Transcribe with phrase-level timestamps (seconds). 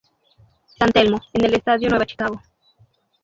[0.79, 2.41] San Telmo, en el Estadio Nueva Chicago.